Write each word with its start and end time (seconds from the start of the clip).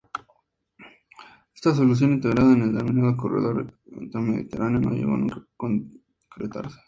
Esta 1.53 1.75
solución, 1.75 2.13
integrada 2.13 2.53
en 2.53 2.63
el 2.63 2.73
denominado 2.73 3.15
Corredor 3.17 3.67
Cantabrico-Mediterráneo, 3.85 4.79
no 4.81 4.89
llegó 4.95 5.15
nunca 5.15 5.35
a 5.35 5.45
concretarse. 5.55 6.79